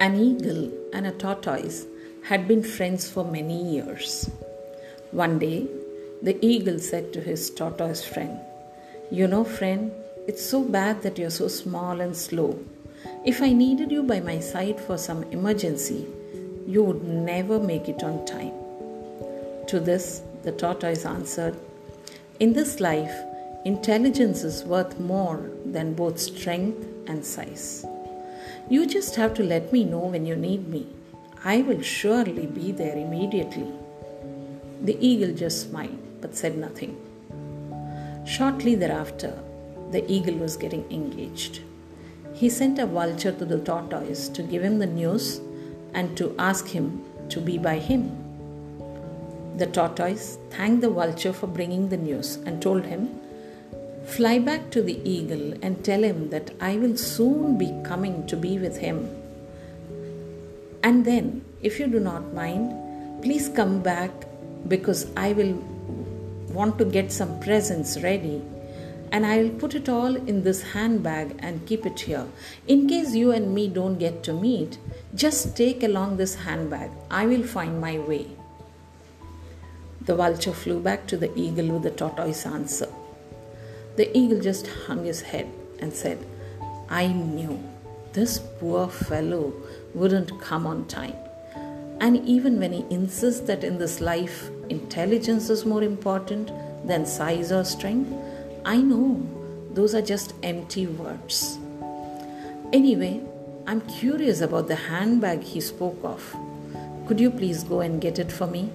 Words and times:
An 0.00 0.18
eagle 0.18 0.72
and 0.94 1.06
a 1.06 1.12
tortoise 1.12 1.84
had 2.22 2.48
been 2.48 2.62
friends 2.62 3.10
for 3.10 3.22
many 3.22 3.62
years. 3.62 4.30
One 5.10 5.38
day, 5.38 5.68
the 6.22 6.38
eagle 6.40 6.78
said 6.78 7.12
to 7.12 7.20
his 7.20 7.50
tortoise 7.50 8.02
friend, 8.02 8.40
You 9.10 9.28
know, 9.28 9.44
friend, 9.44 9.92
it's 10.26 10.42
so 10.42 10.62
bad 10.62 11.02
that 11.02 11.18
you're 11.18 11.28
so 11.28 11.48
small 11.48 12.00
and 12.00 12.16
slow. 12.16 12.58
If 13.26 13.42
I 13.42 13.52
needed 13.52 13.92
you 13.92 14.02
by 14.02 14.20
my 14.20 14.40
side 14.40 14.80
for 14.80 14.96
some 14.96 15.24
emergency, 15.24 16.06
you 16.66 16.82
would 16.82 17.04
never 17.04 17.58
make 17.60 17.86
it 17.86 18.02
on 18.02 18.24
time. 18.24 18.54
To 19.66 19.80
this, 19.80 20.22
the 20.44 20.52
tortoise 20.52 21.04
answered, 21.04 21.58
In 22.38 22.54
this 22.54 22.80
life, 22.80 23.12
intelligence 23.66 24.44
is 24.44 24.64
worth 24.64 24.98
more 24.98 25.50
than 25.66 25.92
both 25.92 26.18
strength 26.18 26.86
and 27.06 27.22
size. 27.22 27.84
You 28.70 28.86
just 28.86 29.16
have 29.16 29.34
to 29.34 29.42
let 29.42 29.72
me 29.72 29.82
know 29.82 29.98
when 29.98 30.24
you 30.24 30.36
need 30.36 30.68
me. 30.68 30.86
I 31.44 31.62
will 31.62 31.82
surely 31.82 32.46
be 32.46 32.70
there 32.70 32.96
immediately. 32.96 33.66
The 34.82 34.96
eagle 35.04 35.34
just 35.34 35.68
smiled 35.68 35.98
but 36.20 36.36
said 36.36 36.56
nothing. 36.56 36.96
Shortly 38.24 38.76
thereafter, 38.76 39.36
the 39.90 40.08
eagle 40.08 40.36
was 40.36 40.56
getting 40.56 40.84
engaged. 40.88 41.62
He 42.32 42.48
sent 42.48 42.78
a 42.78 42.86
vulture 42.86 43.32
to 43.32 43.44
the 43.44 43.58
tortoise 43.58 44.28
to 44.28 44.42
give 44.44 44.62
him 44.62 44.78
the 44.78 44.86
news 44.86 45.40
and 45.92 46.16
to 46.16 46.32
ask 46.38 46.68
him 46.68 47.02
to 47.30 47.40
be 47.40 47.58
by 47.58 47.80
him. 47.80 48.16
The 49.56 49.66
tortoise 49.66 50.38
thanked 50.50 50.82
the 50.82 50.90
vulture 50.90 51.32
for 51.32 51.48
bringing 51.48 51.88
the 51.88 51.96
news 51.96 52.36
and 52.46 52.62
told 52.62 52.84
him 52.84 53.20
Fly 54.06 54.38
back 54.38 54.70
to 54.70 54.82
the 54.82 54.98
eagle 55.08 55.54
and 55.62 55.84
tell 55.84 56.02
him 56.02 56.30
that 56.30 56.50
I 56.60 56.76
will 56.76 56.96
soon 56.96 57.58
be 57.58 57.72
coming 57.84 58.26
to 58.26 58.36
be 58.36 58.58
with 58.58 58.78
him. 58.78 59.08
And 60.82 61.04
then, 61.04 61.44
if 61.62 61.78
you 61.78 61.86
do 61.86 62.00
not 62.00 62.32
mind, 62.32 63.22
please 63.22 63.48
come 63.48 63.82
back 63.82 64.10
because 64.68 65.06
I 65.16 65.32
will 65.32 65.52
want 66.48 66.78
to 66.78 66.84
get 66.84 67.12
some 67.12 67.38
presents 67.40 68.00
ready 68.02 68.42
and 69.12 69.26
I 69.26 69.42
will 69.42 69.50
put 69.50 69.74
it 69.74 69.88
all 69.88 70.14
in 70.16 70.42
this 70.44 70.62
handbag 70.62 71.36
and 71.40 71.66
keep 71.66 71.84
it 71.84 72.00
here. 72.00 72.26
In 72.68 72.88
case 72.88 73.14
you 73.14 73.32
and 73.32 73.54
me 73.54 73.68
don't 73.68 73.98
get 73.98 74.22
to 74.24 74.32
meet, 74.32 74.78
just 75.14 75.56
take 75.56 75.82
along 75.82 76.16
this 76.16 76.34
handbag. 76.34 76.90
I 77.10 77.26
will 77.26 77.42
find 77.42 77.80
my 77.80 77.98
way. 77.98 78.28
The 80.02 80.14
vulture 80.14 80.52
flew 80.52 80.80
back 80.80 81.06
to 81.08 81.16
the 81.16 81.32
eagle 81.38 81.68
with 81.68 81.82
the 81.82 81.90
tortoise 81.90 82.46
answer. 82.46 82.88
The 83.96 84.16
eagle 84.16 84.40
just 84.40 84.66
hung 84.66 85.04
his 85.04 85.20
head 85.20 85.50
and 85.80 85.92
said, 85.92 86.24
I 86.88 87.08
knew 87.08 87.62
this 88.12 88.38
poor 88.38 88.88
fellow 88.88 89.52
wouldn't 89.94 90.40
come 90.40 90.66
on 90.66 90.86
time. 90.86 91.14
And 92.00 92.26
even 92.26 92.58
when 92.58 92.72
he 92.72 92.86
insists 92.90 93.40
that 93.42 93.62
in 93.62 93.78
this 93.78 94.00
life 94.00 94.50
intelligence 94.68 95.50
is 95.50 95.66
more 95.66 95.82
important 95.82 96.50
than 96.86 97.04
size 97.04 97.52
or 97.52 97.64
strength, 97.64 98.12
I 98.64 98.78
know 98.78 99.26
those 99.72 99.94
are 99.94 100.02
just 100.02 100.34
empty 100.42 100.86
words. 100.86 101.58
Anyway, 102.72 103.20
I'm 103.66 103.80
curious 103.82 104.40
about 104.40 104.66
the 104.66 104.76
handbag 104.76 105.42
he 105.42 105.60
spoke 105.60 105.98
of. 106.02 106.34
Could 107.06 107.20
you 107.20 107.30
please 107.30 107.64
go 107.64 107.80
and 107.80 108.00
get 108.00 108.18
it 108.18 108.32
for 108.32 108.46
me? 108.46 108.70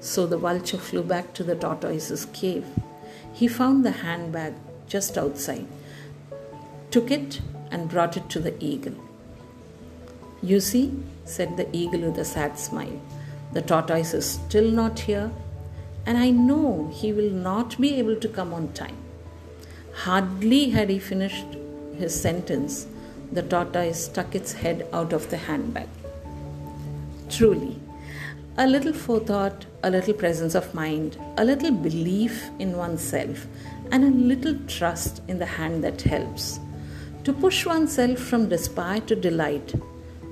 So 0.00 0.26
the 0.26 0.38
vulture 0.38 0.78
flew 0.78 1.02
back 1.02 1.34
to 1.34 1.44
the 1.44 1.54
tortoise's 1.54 2.24
cave 2.26 2.64
he 3.32 3.48
found 3.48 3.84
the 3.84 3.90
handbag 3.90 4.54
just 4.86 5.16
outside, 5.16 5.66
took 6.90 7.10
it, 7.10 7.40
and 7.70 7.88
brought 7.88 8.16
it 8.16 8.28
to 8.28 8.38
the 8.38 8.54
eagle. 8.62 8.94
You 10.42 10.60
see, 10.60 10.92
said 11.24 11.56
the 11.56 11.68
eagle 11.74 12.00
with 12.00 12.18
a 12.18 12.24
sad 12.24 12.58
smile, 12.58 13.00
the 13.52 13.62
tortoise 13.62 14.12
is 14.14 14.26
still 14.26 14.70
not 14.70 14.98
here, 15.00 15.30
and 16.04 16.18
I 16.18 16.30
know 16.30 16.90
he 16.92 17.12
will 17.12 17.30
not 17.30 17.80
be 17.80 17.94
able 17.94 18.16
to 18.16 18.28
come 18.28 18.52
on 18.52 18.72
time. 18.72 18.96
Hardly 19.94 20.70
had 20.70 20.90
he 20.90 20.98
finished 20.98 21.46
his 21.96 22.18
sentence, 22.18 22.86
the 23.30 23.42
tortoise 23.42 24.06
stuck 24.06 24.34
its 24.34 24.52
head 24.52 24.86
out 24.92 25.12
of 25.12 25.30
the 25.30 25.36
handbag. 25.36 25.88
Truly, 27.30 27.78
a 28.58 28.66
little 28.66 28.92
forethought, 28.92 29.66
a 29.82 29.90
little 29.90 30.14
presence 30.14 30.54
of 30.54 30.74
mind, 30.74 31.18
a 31.38 31.44
little 31.44 31.70
belief 31.70 32.50
in 32.58 32.76
oneself, 32.76 33.46
and 33.90 34.04
a 34.04 34.10
little 34.10 34.56
trust 34.66 35.22
in 35.28 35.38
the 35.38 35.46
hand 35.46 35.82
that 35.84 36.02
helps. 36.02 36.60
To 37.24 37.32
push 37.32 37.64
oneself 37.64 38.18
from 38.18 38.48
despair 38.48 39.00
to 39.00 39.14
delight 39.14 39.74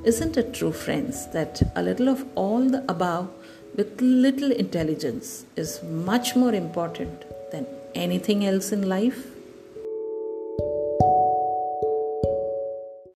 isn't 0.03 0.39
it 0.39 0.55
true, 0.55 0.73
friends, 0.73 1.27
that 1.33 1.61
a 1.77 1.83
little 1.83 2.09
of 2.09 2.25
all 2.35 2.61
the 2.61 2.83
above 2.89 3.29
with 3.77 4.01
little 4.01 4.51
intelligence 4.51 5.45
is 5.57 5.83
much 5.83 6.35
more 6.35 6.55
important 6.55 7.25
than 7.53 7.67
anything 7.95 8.47
else 8.47 8.73
in 8.73 8.89
life? 8.89 9.27